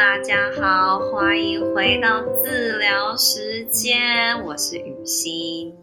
[0.00, 5.74] 大家好，欢迎回到治疗时间，我是雨欣，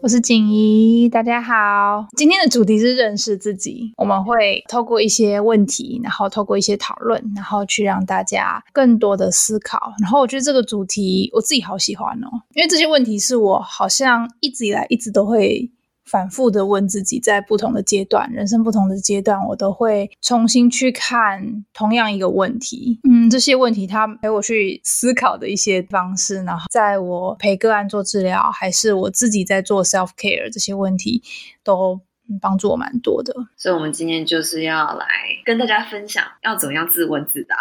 [0.00, 2.06] 我是景怡，大家好。
[2.16, 9.92] 今天的主题是认识自己，我们会透过一些问题，然后透过一些讨论，然后去让大家更多的思考。
[10.00, 15.70] 然后我觉得这个主题我自己好喜欢哦，因为这些问题是我好像一直以来一直都会。
[16.06, 23.00] 反复的问自己，在不同的阶段，人生不同的阶段，我都会重新去看同样一个问题。
[23.08, 31.22] 嗯，这些问题他陪我去思考的一些方式，然后在我陪个案做治疗，还是我自己在做 self care，这些问题
[31.64, 32.00] 都
[32.40, 33.34] 帮助我蛮多的。
[33.56, 35.06] 所以，我们今天就是要来
[35.44, 37.56] 跟大家分享，要怎么样自问自答。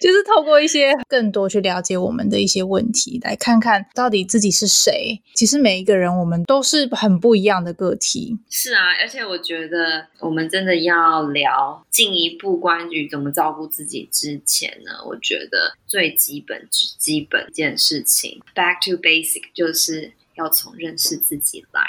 [0.00, 5.20] 就是透过一些更多去了解我们的一些问题，来看看到底自己是谁。
[5.34, 8.38] 其实每一个人，我们都是很不一样的个体。
[8.50, 21.82] 是啊，而且我觉得我们真的要聊进一步关于怎么照顾自己之前呢，我觉得最基本、基本一件事情，back to basic，就是要从认识自己来，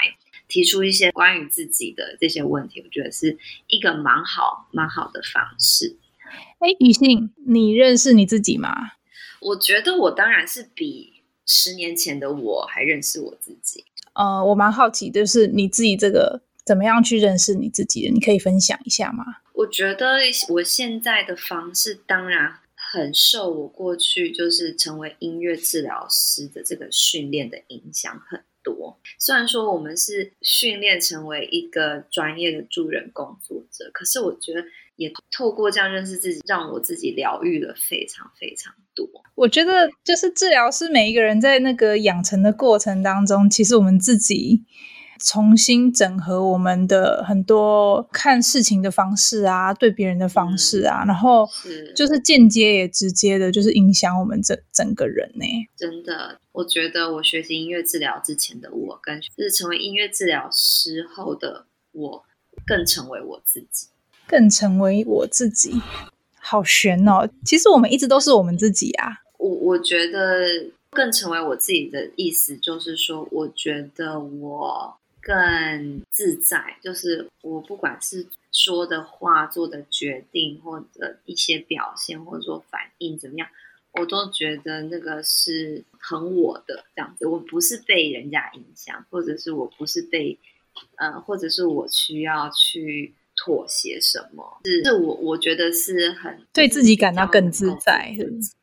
[0.48, 2.80] 提出一些关于自己的这些问题。
[2.84, 5.96] 我觉得是一个蛮好、蛮好的方式。
[6.58, 8.72] 哎，雨欣，你认识你自己吗？
[9.40, 13.84] 我觉得我当然是比十年前的我还认识我自己。
[14.12, 18.12] 呃，我蛮好奇，就是你自己这个怎么样去认识你自己的？
[18.12, 19.24] 你可以分享一下吗？
[19.54, 20.18] 我觉得
[20.50, 28.98] 我现在的方式当然很受我过去就是成为音乐治疗师的这个训练的影响很多。
[29.18, 34.62] 虽然说我们是训练成为一个专业的助人工作者，可是我觉得。
[35.00, 39.08] 也透过这样认识自己，让我自己疗愈了非常非常多。
[39.34, 44.62] 我觉得，就是治疗师每一个人在那个养成的过程当中，其实我们自己
[45.18, 51.48] 重新整合我们的很多看事情的方式啊，对别人的方式啊，嗯、然后
[51.96, 55.46] 就是间接也直接的，就是影响我们整整个人呢。
[55.74, 62.22] 真的，我觉得我学习音乐治疗之前的我，跟就是成为音乐治疗师后的我，
[62.66, 63.86] 更成为我自己。
[64.30, 65.82] 更成为我自己，
[66.38, 67.28] 好玄哦！
[67.44, 69.22] 其实我们一直都是我们自己啊。
[69.38, 83.48] 我我觉得更成为我自己的意思，就是说，我觉得我更自在，就是我不管是说的话、做的决定，或者一些表现，或者说反应怎么样，
[83.94, 87.26] 我都觉得那个是很我的这样子。
[87.26, 90.38] 我不是被人家影响，或者是我不是被，
[90.98, 93.12] 呃，或者是我需要去。
[93.42, 94.60] 妥协什么？
[94.64, 98.14] 是是我我觉得是很对自己感到更自在。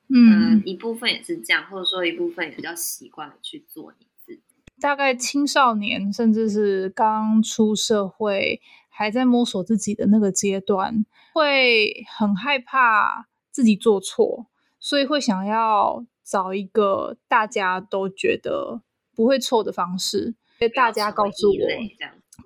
[0.10, 4.42] 嗯，一部分也是这样，或者说一部分也比较习惯去做你自己。
[4.80, 14.46] 大概青少年甚至是刚出社会，还在摸索自己的那个阶段，会很害怕自己做错，
[14.80, 18.82] 所以会想要找一个大家都觉得
[19.16, 21.56] 不会错的方式，被大家告诉我。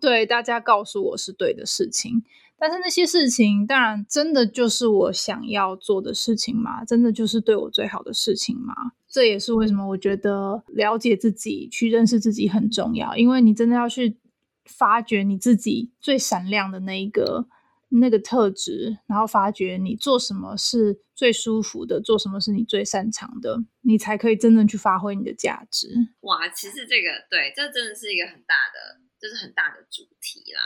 [0.01, 2.23] 对，大家告诉我是对的事情，
[2.57, 6.83] 但是那些事情当然真的就是我想要做的事情吗？
[6.83, 8.73] 真的就是对我最好的事情吗？
[9.07, 14.17] 这也是为什么我觉得了解自己、去认识自己很重要，因为你真的要去
[14.65, 17.45] 发掘你自己最闪亮的那一个
[17.89, 25.89] 那个特质，然后发掘你做什么是最舒服的，做什么是你最擅长的，你才可以真正去发挥你的价值。
[26.21, 29.00] 哇，其实这个对，这真的是一个很大的。
[29.21, 30.61] 这是很大的主题啦，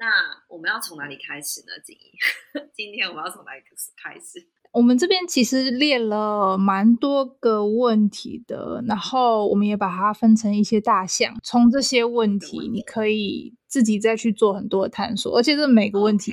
[0.00, 1.78] 那我们要从哪里开始呢？
[1.84, 2.18] 景怡，
[2.74, 3.60] 今天我们要从哪里
[4.02, 4.44] 开始？
[4.72, 16.32] 我们这边其实列了蛮多个问题的，然后我们也把它分成一些大项，从这些问题你可以自己再去做很多的探索，而且这每个问题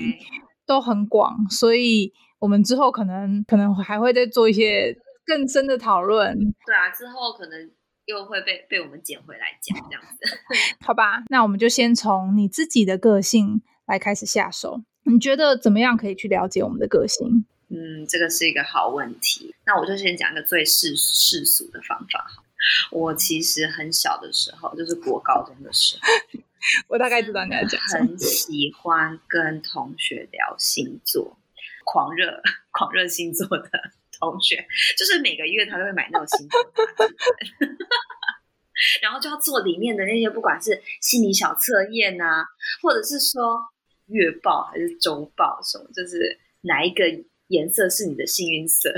[0.66, 6.35] 都很广.所以我们之后可能可能还会再做一些更深的讨论。
[6.66, 7.72] 对啊，之后可能。
[8.06, 10.38] 又会被被我们捡回来讲这样子，
[10.86, 11.24] 好吧？
[11.30, 14.82] 那我们就先从你自己的个性来开始下手。
[15.05, 17.46] 你觉得怎么样可以去了解我们的个性？
[17.70, 19.53] 嗯，这个是一个好问题。
[19.66, 22.26] 那我就先讲一个最世世俗的方法。
[22.91, 26.40] 我其实很小的时候，就是国高中的时候，
[26.88, 31.38] 我大概知道你在讲，很喜欢跟同学聊星座，
[31.84, 32.41] 狂热
[32.72, 33.70] 狂热星座的。
[34.31, 34.66] 同学
[34.97, 36.59] 就是每个月他都会买那种星座
[39.02, 42.43] 然后就要做里面的那些，不管是心理小测验啊，
[42.81, 43.59] 或者是说
[44.08, 47.05] 月报还是周报什么，就是哪一个
[47.47, 48.90] 颜色是你的幸运色，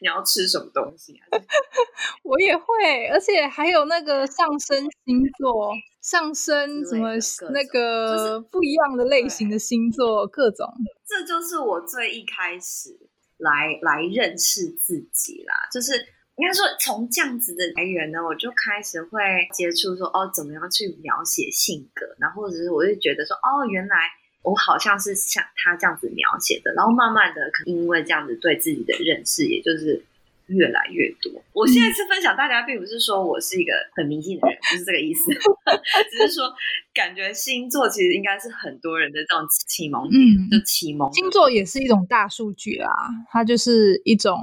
[0.00, 1.38] 你要吃什么东西啊？
[2.24, 7.14] 我也会，而且还有那个上升星座，上升什么
[7.52, 10.66] 那个不一样的类型的星座，各种。
[11.06, 13.09] 这就是我最一开始。
[13.40, 15.68] 来来认识自己啦。
[15.72, 15.92] 就是
[16.36, 19.18] 应该说从这样子的来源呢，我就开始会
[19.52, 23.96] 接触说哦，怎么样去描写性格，然后或者是我就觉得说哦，原来
[24.42, 30.04] 我好像是像他这样子描写的，然后慢慢的可能因为这样子对自己的认识，也就是。
[30.50, 31.32] 越来越多。
[31.52, 35.32] 我现在是分享大家，并不是说我是一个很迷信的人， 不是这个意思，
[36.10, 36.52] 只是说
[36.92, 41.12] 感觉星座其实应该是很多人的这种启蒙，嗯，就启蒙。
[41.12, 42.92] 星座也是一种大数据啦，
[43.30, 44.36] 它就是一种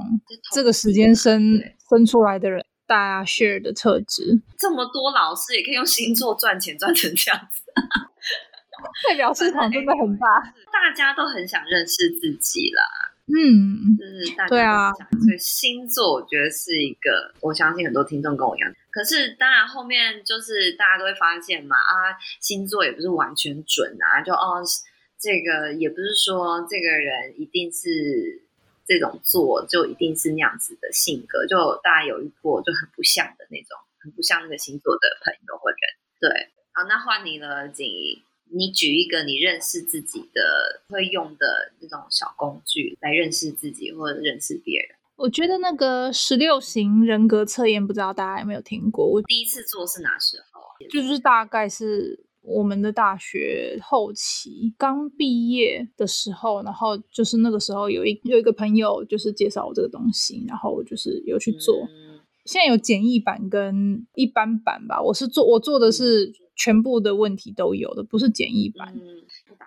[0.52, 4.40] 这个时间生生出来的人大家 share 的特质。
[4.58, 7.62] 这么多老师也可以用星座赚钱赚成这样子，
[9.08, 10.26] 代表市场真的很大，
[10.72, 12.82] 大家都很想认识自己啦。
[13.28, 18.74] 嗯，就是大家对啊，所以星座我觉得是一个，我相信很多听众跟我一样。
[18.90, 24.62] 可是当然后面就是大家都会发现嘛，啊，星座也不是完全准啊，就哦，
[25.18, 28.42] 这个也不是说这个人一定是
[28.86, 35.78] 这种做就一定是那样子的性格，就大家有遇过就很不像的那种，很不像那个星座的朋友或人。
[36.18, 38.22] 对，好，那换你了，景怡。
[38.50, 44.88] 你举一个你认识自己的会用的那种小工具来认识自己或者认识别人。
[45.16, 49.06] 我觉得那个十六型人格测验，不知道大家有没有听过？
[49.06, 50.60] 我第一次做是哪时候？
[50.90, 61.84] 就是大概是我们的大学后期刚毕业的时候，然后就是那个时候有一有一个朋友就是介绍我这个东西，然后我就是有去做。
[61.90, 66.32] 嗯、现在有简易版跟一般版吧，我是做我做的是。
[66.58, 68.92] 嗯全部的问题都有的，不是简易版。
[68.92, 69.00] 嗯、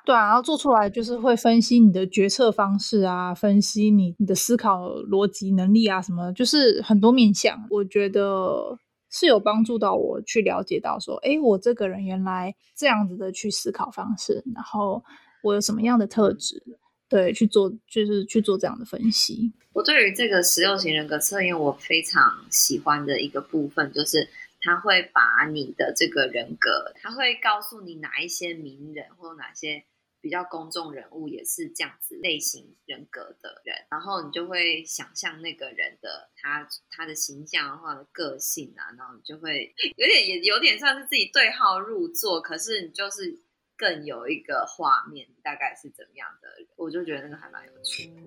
[0.05, 7.65] 对啊，然后做出来就是会分析你的决策方式啊，分析你你的思考逻辑能力啊，什么就是很多面向。
[7.69, 8.77] 我觉得
[9.09, 15.01] 是有帮助到我去了解到说，哎，我这个人原来这样子的去思考方式，然后
[15.43, 16.61] 我有什么样的特质，
[17.07, 19.53] 对，去做就是去做这样的分析。
[19.71, 24.27] 我对于这个十六型人格测验，我非常喜欢的一个部分就是。
[24.61, 29.83] 他会把你的这个人格，他会告诉你哪一些名人或哪些
[30.21, 43.41] 比较公众人物也是这样子类型人格的人，然后你就会想象那个人的他他的形象或者个性啊，然后你就会有点也有点像是自己对号入座，可是你就是
[43.75, 48.21] 更有一个画面，大概是怎么样的人，我就觉得那个还蛮有趣的。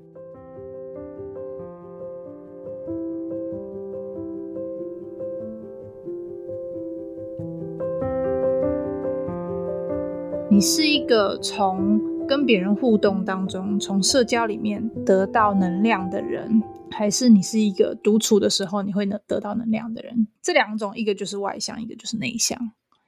[10.54, 16.62] 你是一个从跟别人互动当中，从社交里面得到能量的人，
[16.92, 20.28] 还是你是一个独处的时候你会能得到能量的人？
[20.40, 22.56] 这两种，一个就是外向，一个就是内向。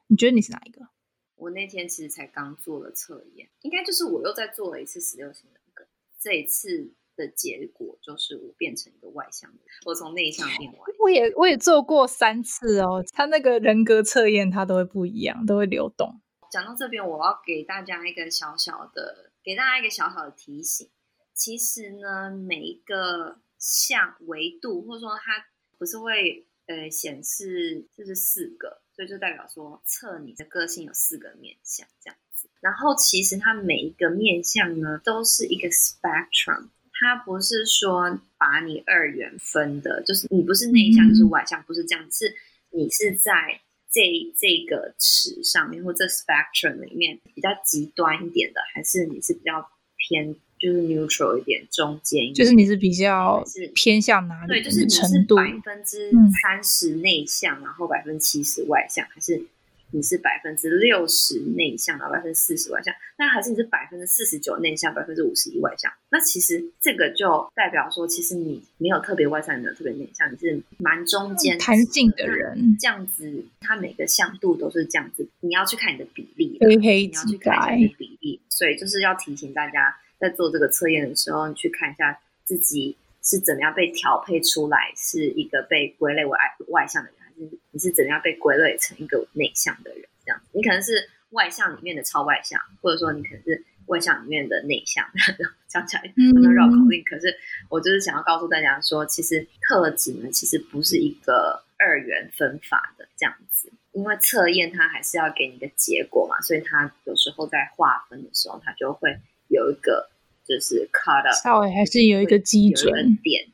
[0.09, 0.89] 你觉得你是哪一个？
[1.37, 5.85] 我那天其实才刚做了测验，应该就是我又再做了一次十六型人格。
[6.21, 10.97] 这一次的结果就是我变成一个外向的人，我从内向变外向。
[10.99, 16.21] 我也我也做过三次哦，他那个人格测验他都会不一样，都会流动。
[16.51, 20.89] 讲到这边，我要给大家一个小小的，给大家一个小小的提醒。
[21.35, 25.47] 其实呢，每一个项维度，或者说它
[25.79, 32.49] 不是会呃显示就是四个，所以就代表说测你的个性有四个面相这样子。
[32.61, 42.35] 然后其实它每一个面相呢，都是一个 spectrum，它不是说把你二元分的，就是你不是内向就是外向，不是这样，是
[42.71, 43.61] 你是在。
[43.97, 44.03] 这
[44.37, 54.49] 这个尺上面，或者 spectrum 里面比较极端一点的，还是你是比较偏就是 neutral 一点，中间一点，就是你是比较是偏向哪里？
[54.49, 55.03] 对，就是你是
[55.35, 56.13] 百分之
[56.43, 59.47] 三十内向，嗯、然后百分之七十外向，还是？
[59.93, 65.93] 你是百分之六十内向，然后百分之四十外向，那还是你是百分之四十九内向，百分之五十一外向？
[66.11, 72.77] 那其实这个就代表说，其实你没有特别外向，也没有特别内向，你是蛮中间弹性的人。
[72.79, 75.27] 这样子，它每个向度都是这样子。
[75.41, 78.41] 你要去看你的比例，黑黑你要去看一下你的比例。
[78.49, 86.39] 所以就是要提醒大家，在做这个测验的时候，你去看一下自己是怎么样被调配出来，是一个被归类为外
[86.69, 87.26] 外向的人。
[87.71, 90.05] 你是怎样被归类成一个内向的人？
[90.25, 95.07] 这样子，你可能是外向里面的超外向，或者说你可能是外向里面的内向。
[95.69, 97.37] 讲起来可能绕口令，可是
[97.69, 110.09] 我就是想要告诉大家说，其实特质呢，其实不是一个二元分法的这样子，因为测验它还是要给你的结果嘛，所以它有时候在划分的时候，它就会有一个
[110.45, 113.47] 就是 cut up，稍微还是有一个基准点，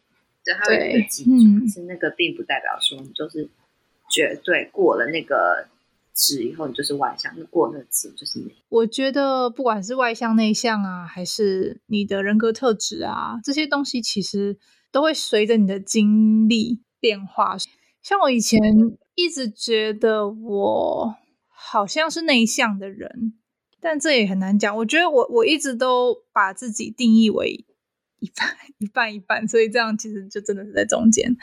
[0.44, 3.48] 对，它有一个基准，可是那个并不代表说你就是。
[4.12, 5.66] 绝对过了那个
[6.14, 8.54] 值以后，你就是外向；过那个值就是内。
[8.68, 14.58] 我觉得不管是外向内向啊，还是你的人格特质啊，这些东西其实
[14.90, 17.56] 都会随着你的经历变化。
[18.02, 18.60] 像我以前
[19.14, 21.14] 一直觉得我
[21.48, 23.34] 好像是内向的人，
[23.80, 24.76] 但这也很难讲。
[24.76, 27.64] 我觉得我我一直都把自己定义为
[28.18, 31.34] 一半 一半一半，所以这样其实就真的是在中间。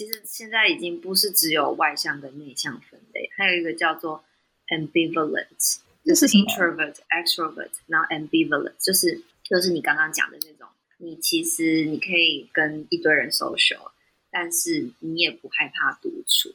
[0.00, 4.24] 其实现在已经不是只有外向跟内向分类，还有一个叫做
[4.68, 10.66] ambivalent，就是 introvert、extrovert，然后 ambivalent 就是就是你刚刚讲的那种，
[10.96, 13.90] 你其实你可以跟一堆人 social，
[14.30, 16.48] 但是你也不害怕独处。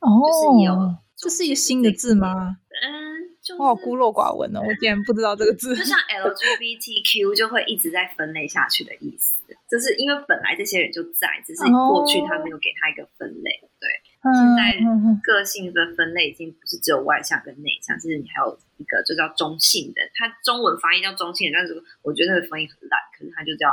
[0.00, 2.58] 哦，就是有，这是一个新的字吗？
[2.68, 5.74] 嗯，就是、我好孤陋寡闻哦，我竟然不知道这个字。
[5.74, 9.33] 就像 LGBTQ 就会一直在分类下去的意思。
[9.74, 13.58] 就是因为本来这些人就在，只是过去他没有给他一个分类。
[13.60, 13.70] Oh.
[13.80, 13.90] 对，
[14.22, 14.78] 现在
[15.20, 20.00] 个性的分类已经不是只有外向跟内向，其实你还有一个就叫中性的。
[20.14, 23.66] 他中文发音叫中性的，但是我觉得那个发音很烂，可是他就叫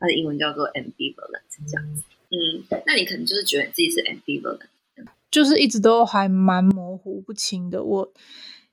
[0.00, 2.04] 他的英文叫做 ambivalent 这样子。
[2.30, 4.60] 嗯，那你可能就是觉得你自己是 ambivalent，
[5.30, 7.84] 就是一直都还蛮模糊不清的。
[7.84, 8.12] 我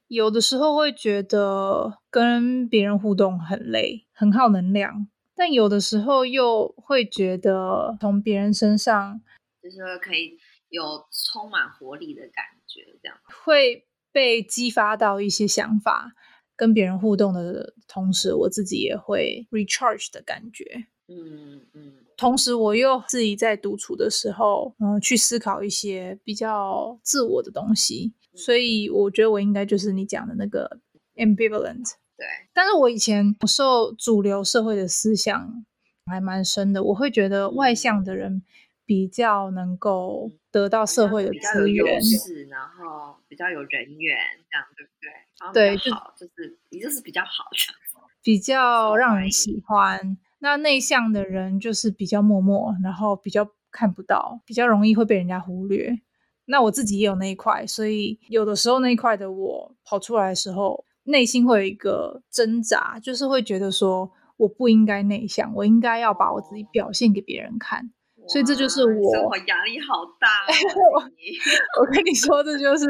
[0.07, 5.07] 有的时候会觉得跟别人互动很累，很耗能量。
[5.39, 9.21] 但有的时候又会觉得从别人身上，
[9.63, 10.83] 就是说可以有
[11.31, 16.11] 充满活力的感觉，这样会被激发到一些想法。
[16.57, 20.87] 跟别人互动的同时，我自己也会 recharge 的感觉。
[21.07, 21.93] 嗯嗯。
[22.17, 28.13] 同时，我又自己在独处的时候，嗯、呃，去思考一些比较自我的东西。
[28.33, 30.81] 嗯、所以，我觉得我应该就是你讲的那个
[31.15, 31.93] ambivalent。
[32.19, 35.65] 对，但是我以前受主流社会的思想
[36.05, 38.43] 还蛮深的，我会觉得外向的人
[38.85, 44.17] 比较能够得到社会的资源，是，然后比较有人缘，
[44.51, 45.77] 这样对不对？
[45.77, 50.17] 对，好，就，就是你就是比较好的，比较让人喜欢。
[50.39, 56.01] 那内向的人就是比较默默，然后比较看不到，比较容易会被人家忽略。
[56.43, 60.83] 那我自己也有那一块，所以有的时候那一块的我跑出来的时候。
[61.03, 67.91] 内心会有一个挣扎，就是会觉得说我不应该内向，我应该要把我自己表现给别人看。
[68.27, 71.01] 所以这就是我生活压力好大哦。
[71.81, 72.85] 我跟你说，这就是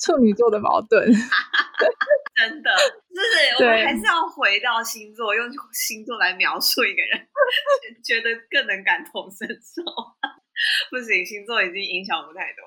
[0.00, 1.06] 处女座的矛盾。
[2.34, 2.70] 真的，
[3.14, 7.28] 就是我们还是要回到星座，用星座来描述一个人，
[8.02, 9.82] 觉得更能感同身受。
[10.90, 12.66] 不行，星座已经影响不太多。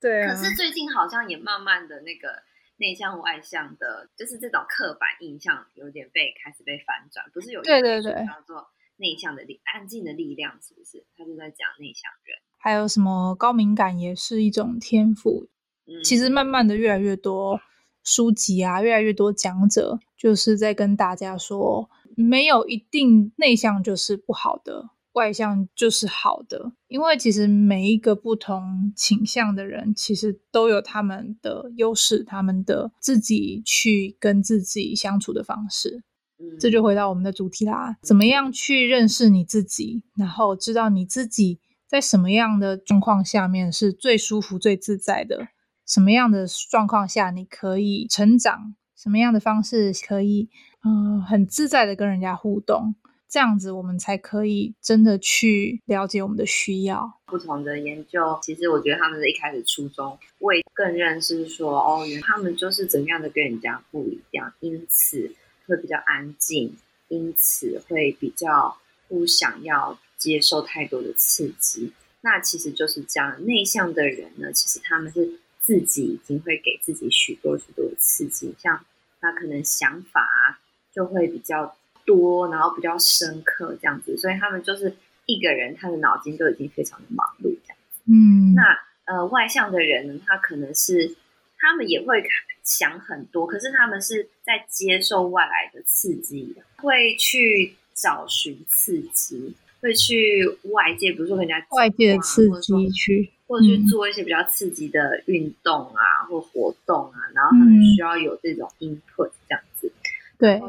[0.00, 2.32] 对啊，可是最近好像也慢慢的那个。
[2.76, 11.04] 内向外向的，就是这种刻板印象有点被开始被反转，不是有一个叫做内向的力，安静的力量，是不是？
[11.16, 15.48] 他就在讲内向人，还有什么高敏感也是一种天赋。
[15.86, 17.60] 嗯，其实慢慢的越来越多
[18.02, 24.90] 书籍啊，越来越多讲者就是在跟大家说，没有一定内向就是不好的。
[25.14, 36.02] 外向就是好的，因为其实每一个不同倾向的人，其实都有他们的优势，他们的自己去跟自己相处的方式。
[36.38, 45.46] 嗯，这就回到我们的主题啦，怎么样去认识你自己，然后知道你自己在什么样的状况下面是最舒服、最自在的，
[45.86, 50.48] 什么样的状况下你可以成长，什么样的方式可以，
[50.84, 52.96] 嗯、呃，很自在的跟人家互动。
[53.34, 57.18] 这样子，我们才可以真的去了解我们的需要。
[57.26, 65.34] 不同的研究，其实我觉得他们的一开始初衷，为更认识说，哦，他们就是怎么样的跟人家不一样，因此
[65.66, 66.76] 会比较安静，
[67.08, 71.92] 因此会比较不想要接受太多的刺激。
[72.20, 78.86] 那其实就是这样，内向的人呢，其实他们是自己已经会给自己许多许多的刺激，像
[79.20, 80.60] 他可能想法
[80.94, 81.74] 就会比较。
[82.04, 84.94] 多，然后比较深刻这样子，所以他们就是
[85.26, 88.00] 一个人，他的脑筋都已经非常的忙碌这样子。
[88.06, 88.62] 嗯，那
[89.06, 91.14] 呃，外向的人呢，他可能是
[91.58, 92.22] 他们也会
[92.62, 109.92] 想很多，可是他们是在接受外来的刺激，会去找寻刺激，会去外界，比如说人家外界的刺激去，或者去做一些比较刺激的运动啊，嗯、或活动啊，然后他们需要有这种 input 这样子，
[110.38, 110.60] 对。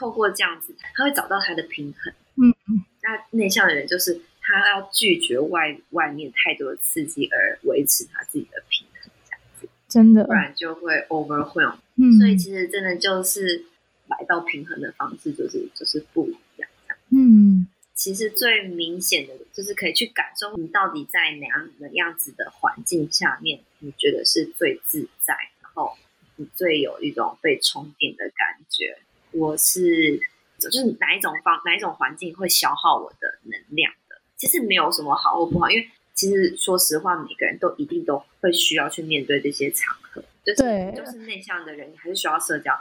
[0.00, 2.10] 透过这样子，他会找到他的平衡。
[2.36, 9.68] 嗯嗯，那内向的人就是他要拒绝外外面太多的刺激，而维持他自己的平衡，这样子。
[9.86, 11.76] 真的，不然就会 overwhelm。
[11.96, 13.66] 嗯，所以其实真的就是
[14.06, 16.70] 来到平衡的方式，就是就是不一样。
[17.10, 25.92] 嗯，其实最明显的就是可以去感受你到底在哪样的样子的环境下面，你觉得是最自在，然后
[26.36, 28.96] 你最有一种被充电的感觉。
[29.32, 30.20] 我是
[30.58, 34.20] 就是哪一种方哪一种环境会消耗我的能量的？
[34.36, 40.22] 其实没有什么好或不好，因为其实说实话，每个人都一定都会需要去面对这些场合。
[40.44, 42.72] 就是就是内向的人，你还是需要社交；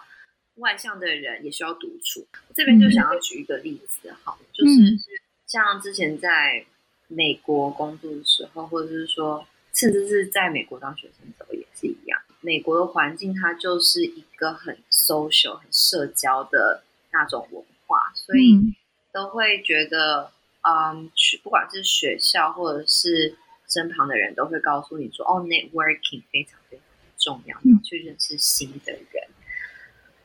[0.56, 2.25] 外向的人也需要独处。
[2.56, 4.98] 这边就想要举一个例子，好，就是
[5.46, 6.65] 像之前在
[7.08, 12.20] 美国工作的时候，或者是说，甚至是在美国当学生的时候也是一样。
[12.39, 14.77] 美国的环境它就是一个很
[15.10, 18.75] social、很社交的那种文化，所以
[19.12, 23.38] 都会觉得，嗯，去不管是学校或者是
[23.68, 26.86] 身旁的人都会告诉你说，哦，networking 非常非常。
[27.22, 29.28] 重要，要去认识新的人，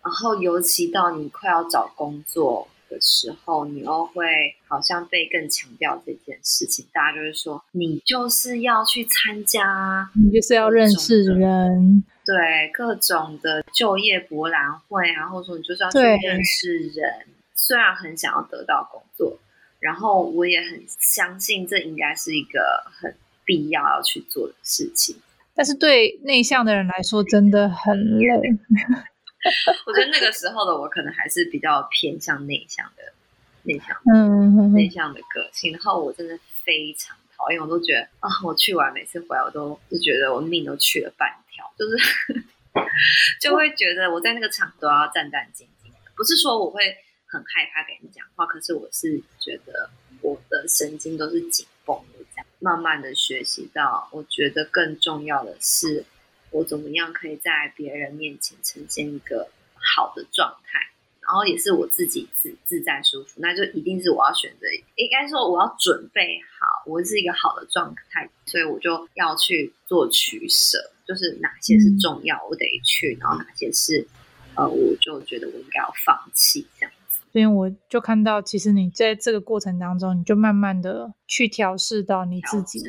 [0.04, 6.86] 然后尤其到你快要找工作的时候，你又会好像被更强调这件事情。
[6.92, 17.26] 大家就是说，你就是要去参加，你就是要认识人，对各种的就业博览会啊，或者说你就是要去认识人。
[17.56, 19.38] 虽然很想要得到工作，
[19.80, 25.16] 然后我也很相信这应该是一个很必要要去做的事情。
[25.54, 28.58] 但是对内向的人来说，真的很累。
[29.86, 33.12] 我觉得那个时候的我，可能还是比较偏向内向的，
[33.64, 35.72] 内向，嗯，内向的个性。
[35.72, 42.44] 然后我真的非常讨厌，我都觉得啊，我去完每次回来，我都就觉得我命都去了半条，就是
[43.40, 46.10] 就会觉得我在那个场都要战战兢兢的。
[46.16, 46.96] 不是说我会
[47.26, 49.90] 很害怕跟人讲话，可是我是觉得
[50.22, 52.24] 我的神经都是紧绷的。
[52.34, 56.04] 这样慢慢的学习到，我觉得更重要的是，
[56.54, 60.78] 我怎么样可以在别人面前呈现一个好的状态，
[61.20, 74.06] 然后也是我自己自自在舒服，那就一定是我要选择，应该说我要准备好，我是一个好的状态，所以我就要去做取舍，就是哪些是重要，我得去，然后哪些是，
[74.54, 76.92] 呃，我就觉得我应该要放弃这样。
[77.32, 82.80] 所以我就看到，其实你在这个过程当中，你就慢慢的去调试到你自己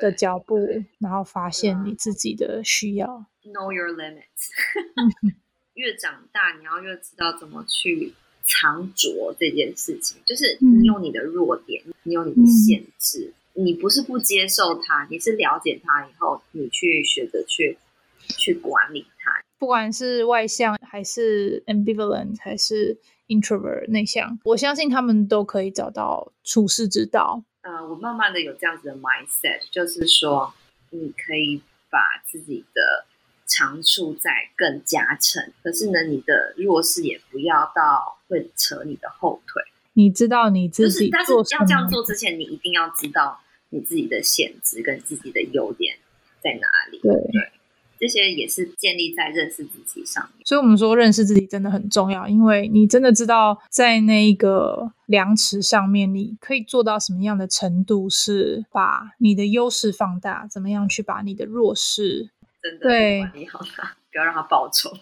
[0.00, 0.56] 的脚步，
[0.98, 3.26] 然后发现你自己的需要。
[3.44, 4.50] Know your limits。
[5.74, 10.18] 越长大，你要越知道怎么去藏拙这件事情。
[10.26, 17.78] 就是你有你的弱点，嗯、你有你的限制，嗯、你不是不接受它，你是了解它以后，你去学着去
[18.26, 19.40] 去管理它。
[19.58, 27.44] 不管是外向还是 ambivalent 还是 introvert 内向，我相信他们都可以找到处世之道。
[27.62, 30.54] 呃，我慢慢的有这样子的 mindset，就是说
[30.90, 33.04] 你可以把自己的
[33.46, 39.62] 长处再更加成，可是呢，你的弱势也不要到会扯你的后腿。
[39.94, 43.40] 你知道你自己，就是，但是要这样做之前，你一定要知道
[43.70, 45.98] 你自己的限制跟自己的优点
[46.40, 47.00] 在哪里。
[47.00, 47.12] 对。
[47.32, 47.52] 对
[47.98, 62.30] 这些也是建立在认识自己上面，所以我们说认识自己真的很重要，因为你真的知道在那一个量尺上面，你可以做到什么样的程度，是把你的优势放大，怎么样去把你的弱势
[62.62, 64.92] 真的管理好它，不要让它爆冲。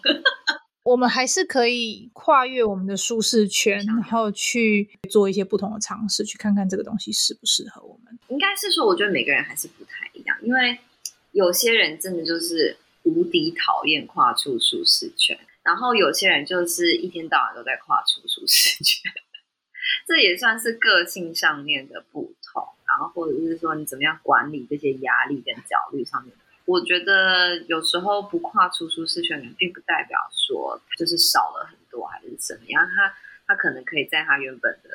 [0.83, 8.17] 我们还是可以跨越我们的舒适圈，然后去做一些不同的尝试，去看看这个东西适不适合我们。
[8.29, 10.79] 应该是说，我觉得每个人还是不太一样，因为
[11.33, 12.75] 有些人真的就是。
[13.07, 19.11] 无敌讨厌跨出舒适圈，然后有些人就是一天到晚都在跨出舒适圈，
[20.05, 22.67] 这也算是个性上面的不同。
[22.85, 26.33] 然后或者是说你怎么样管理这些压力跟焦虑上面，
[26.65, 33.13] 我觉得有时候不跨出舒适圈，并不代表说就是少了很多还是怎么样，他
[33.47, 34.89] 他可能可以在他原本的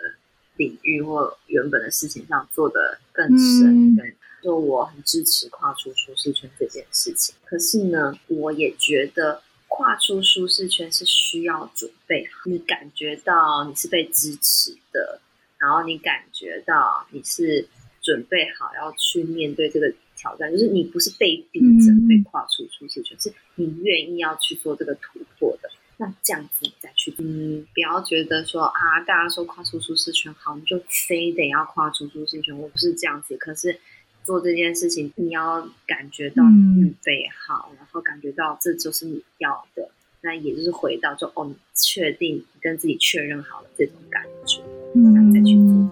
[0.56, 4.12] 领域或原本的事情上做得更深更。
[4.42, 15.20] 嗯说我很支持跨出舒适圈这件事情，可是呢，我也觉得跨出舒适圈是需要准备好，你感觉到你是被支持的，
[15.58, 17.68] 然后你感觉到你是
[18.00, 25.70] 准备好要去面对这个挑战，就是你不是被逼着被跨出舒适圈，嗯、是你愿意要去做这个突破的。
[25.98, 33.78] 那这样子你再去，嗯，不要觉得说啊，大家说跨出舒适圈好，你就非得要跨出舒适圈，我不是这样子，可是。
[34.24, 36.42] 做这件事情，你要感觉到
[36.76, 44.62] 预备好，嗯、然后感觉到这就是你要的，那也就是回到就哦，你确定跟自己确认好了这种感觉，
[44.94, 45.90] 然后再去做。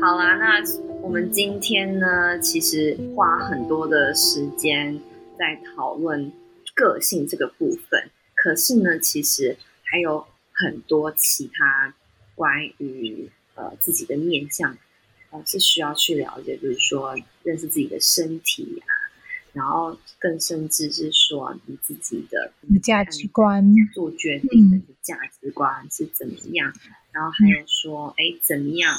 [0.00, 0.62] 好啦，那
[1.02, 4.98] 我们今天呢，其实花很多的时间。
[5.38, 6.32] 在讨论
[6.76, 11.94] 个性这个部分，可是呢，其实还有很多其他
[12.34, 14.76] 关于呃自己的面相，
[15.30, 18.92] 呃是需要去了解，比如说认识自己的身体啊，
[19.54, 28.94] 然后更甚至是说你自己的价值观、做决定的价值观是怎么样，嗯、然后还有说，哎，怎么样？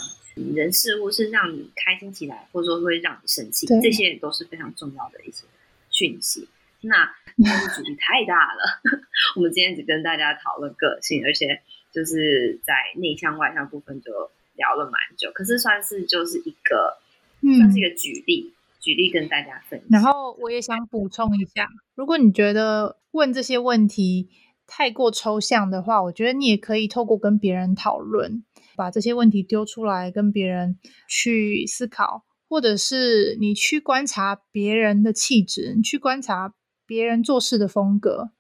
[0.56, 5.44] 人事物是让你开心起来，或者说会让你生气，这些也都是非常重要的一些
[5.90, 6.48] 讯息。
[6.82, 7.10] 那
[7.44, 8.82] 但是主题太大了，
[9.36, 11.62] 我们今天只跟大家讨论个性，而且
[11.92, 14.12] 就是在内向外向部分就
[14.56, 15.32] 聊了蛮久。
[15.34, 16.98] 可是算是就是一个，
[17.42, 19.88] 嗯、算是一个举例，举例跟大家分享。
[19.90, 24.30] 然后我也想补充一下，如果你觉得问这些问题
[24.66, 28.44] 太过抽象的话，我觉得你也可以透过跟别人讨论。
[28.76, 36.54] 把这些问题丢出来，跟别人去思考，或者是你去观察别人的气质，你去观察
[36.88, 38.32] 别人做事的风格，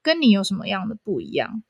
[0.00, 1.62] 跟你有什么样的不一样，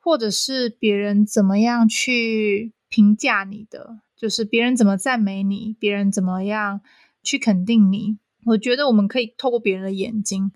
[0.00, 6.80] 或者是别人怎么样去评价你的，就是别人怎么赞美你，别人怎么样
[7.22, 8.18] 去肯定你。
[8.46, 10.50] 我觉得我们可以透过别人的眼睛。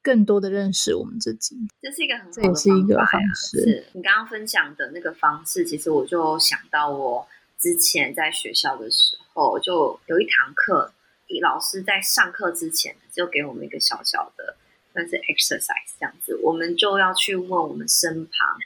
[0.00, 3.60] 更多的认识我们自己，这是一个很好的方法，是一个方式。
[3.60, 7.26] 是你刚刚分享的那个方式，其实我就想到我
[7.58, 10.94] 之前在学校的时候，就有一堂课，
[11.40, 14.56] 老师在上课之前就给我们一个小小的，
[14.92, 18.58] 算是 exercise 这样子，我们就要去问我们身旁，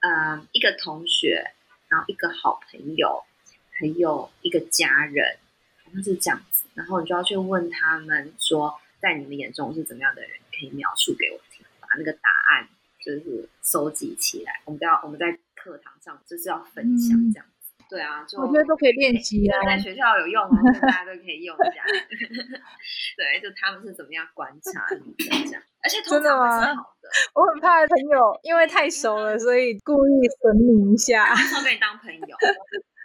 [0.00, 1.52] 嗯、呃，一个同学，
[1.88, 3.24] 然后一个好朋友，
[3.72, 5.38] 还有一个家人，
[5.84, 10.30] 好像是这样子，然后你就要去问他们说，在你们眼中是怎么样的人？
[10.58, 12.66] 可以描述给我听，把那个答案
[13.04, 14.62] 就是收集起来。
[14.64, 17.46] 我们都要我们在课堂上就是要分享这样
[17.88, 21.82] 对啊，就我觉得都可以练习啊，在学校有用啊，大家都可以用一下。
[23.16, 27.08] 对，就他们是怎么样观察你的这样，而且通常是好的。
[27.34, 32.36] 我很怕朋友因为太熟了，所以故意损你一下，他跟你当朋友。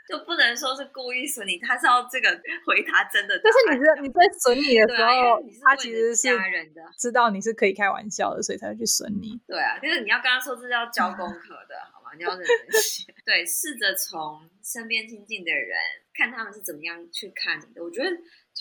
[0.09, 2.27] 就不能说是故意损你，他是要这个
[2.67, 3.39] 回答真的。
[3.41, 9.39] 但是你知道你在损你的时候，啊、他其实是家人的，知道你是可以开玩笑的，所以才会去损你。
[9.47, 11.75] 对啊，就是你要跟他说这是要交功课的，
[12.11, 12.17] 吗？
[12.17, 13.13] 你要认真写。
[13.25, 15.77] 对，试着从身边亲近的人
[16.13, 17.83] 看他们是怎么样去看你的。
[17.83, 18.09] 我觉得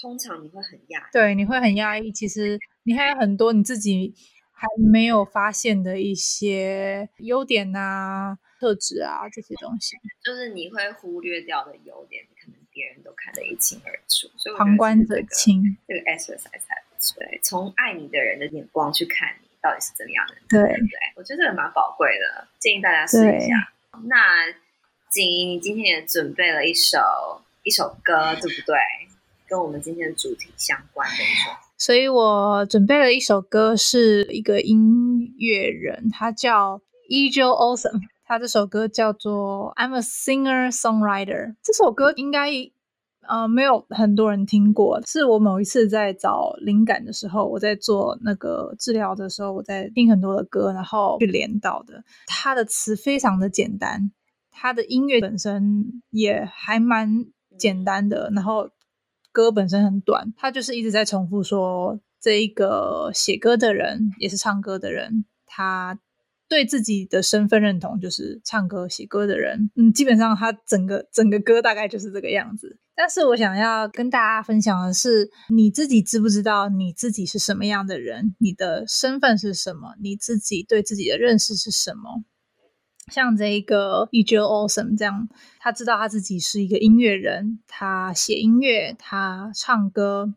[0.01, 2.13] 通常你会很压抑，对，你会很压抑。
[2.13, 4.15] 其实你还有很多你自己
[4.53, 8.39] 还没有发现的一些优点啊。
[8.61, 14.29] 特质啊，这些东西就是你会忽略掉的优点，可能别人都看得一清二楚。
[14.37, 17.19] 所以、这个、旁观者清，这个 exercise 才不错。
[17.21, 20.43] 对，从爱你的人的眼光去看你到底是怎么样的人。
[20.49, 23.55] 对，对对，我觉得这个蛮宝贵的，建议大家试一下。
[24.05, 24.49] 那
[25.11, 28.77] 景怡，你今天也准备了一首一首歌，对不对？
[29.49, 31.51] 跟我们今天的主题相关的一首。
[31.77, 38.01] 所以我准备了一首歌，是一个音乐人，他叫 Ejo Awesome。
[38.25, 41.49] 他这首歌叫做《I'm a Singer Songwriter》。
[41.65, 42.49] 这首歌应该
[43.29, 52.03] 呃没有很多人听过，是我某一次在找灵感的时候，我在做那个治疗的时候，我在听很多的歌，然后去连到的。
[52.27, 54.11] 他的词非常的简单，
[54.51, 57.27] 他的音乐本身也还蛮
[57.59, 58.71] 简单的，然后
[59.33, 65.99] 歌本身很短，他就是一直在重复说，这一个写歌的人也是唱歌的人，他。
[66.51, 72.81] 对自己的身份认同就是唱歌写歌的人，嗯，基本上他整个整个歌大概就是这个样子。
[72.97, 78.35] 但是我想要跟大家分享的是，你自己知不知道你自己是什么样的人？
[78.41, 79.95] 你的身份是什么？
[80.03, 82.25] 你自己对自己的认识是什么？
[83.13, 85.29] 像这一个 Ejo Awesome 这样，
[85.61, 90.35] 他知道他自己是一个音乐人，他写音乐，他唱歌，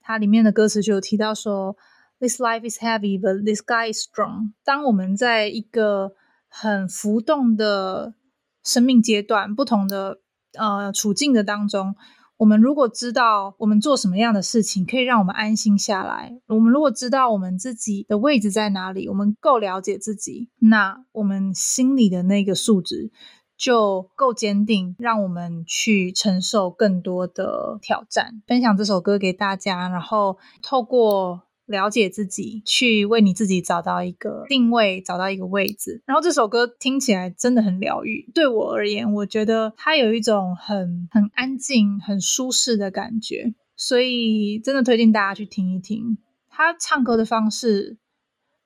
[0.00, 1.76] 他里面的歌词就有提到说。
[2.24, 4.54] This life is heavy, but this guy is strong.
[4.64, 6.12] 当我们在一个
[6.48, 8.14] 很浮动的
[8.62, 10.20] 生命阶段、不同的
[10.58, 11.94] 呃处境的当中，
[12.38, 23.12] 我们如果知道我们做什么样的事情可以让我们安心下来，我们如果知道我们自己的位置在哪里，我们够了解自己，那我们心里的那个素质
[23.58, 28.40] 就够坚定，让我们去承受更多的挑战。
[28.46, 31.42] 分享这首歌给大家，然后透过。
[31.66, 36.02] 了解自己，去为你自己找到一个定位，找到一个位置。
[36.04, 38.30] 然后这首歌听起来真的很疗愈。
[38.34, 46.18] 对我而言，我觉得它有一种很很安静、很舒适的感觉，所以真的推荐大家去听一听。
[46.48, 47.98] 他唱歌的方式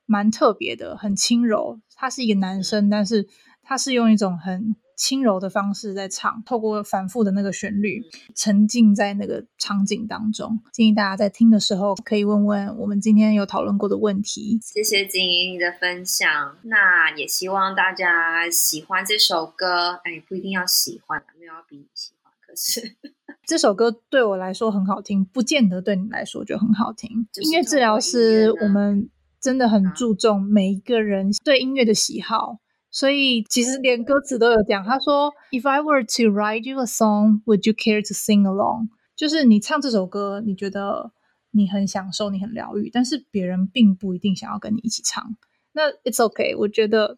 [0.05, 1.79] 蛮特别的，很轻柔。
[1.95, 3.27] 他是一个男生，但是
[3.63, 8.03] 他是用一种很轻柔的方式在唱，透过反复的那个旋律，
[8.35, 10.59] 沉浸在那个场景当中。
[10.73, 14.59] 建议大家在听的时候，可以问问我们今天有讨论过的问题。
[14.61, 20.01] 谢谢景莹你的分享，那也希望大家喜欢这首歌。
[20.03, 22.97] 哎，不一定要喜欢，没有要比你喜欢，可是
[23.47, 27.09] 这首歌对我来说很好听，不见得对你来说就很好听。
[27.41, 29.09] 音乐治疗师，我们
[29.39, 32.57] 真的很注重每一个人对音乐的喜好。
[32.91, 41.11] 所以其实连歌词都有讲，他说：“If I were to write you a song, would you care to sing along？” 就是你唱这首歌，你觉得
[41.51, 45.35] 你很享受，你很疗愈，但是别人并不一定想要跟你一起唱。
[45.73, 47.17] 那 It's okay，我觉得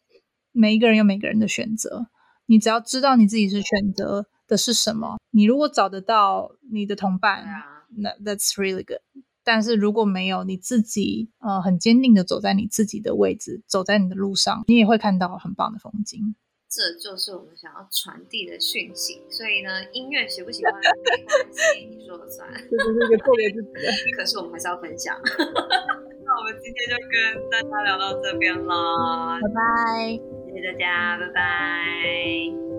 [0.51, 2.07] 每一个人有每个人的选择，
[2.47, 5.19] 你只要知道你自己是选择的是什么。
[5.31, 7.45] 你如果找得到你的同伴，
[7.95, 9.01] 那 That's really good。
[9.43, 16.35] 但是如果没有你自己，呃，很坚定的走在你自己的位置，走在你的路上，你也会看到很棒的风景。
[16.69, 19.21] 这就是我们想要传递的讯息。
[19.29, 20.95] 所以呢，音乐喜不喜欢没关
[21.51, 22.47] 系，你说了算。
[22.55, 23.69] 这是一个特别自己。
[24.15, 25.13] 可是我们还是要分享。
[26.23, 30.11] 那我们今天就跟大家聊到这边啦，拜拜，
[30.45, 32.70] 谢谢大家，拜拜。